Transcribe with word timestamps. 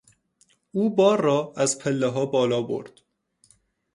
او 0.71 0.89
بار 0.95 1.21
را 1.21 1.53
از 1.57 1.79
پلهها 1.79 2.25
بالا 2.25 2.61
برد. 2.61 2.91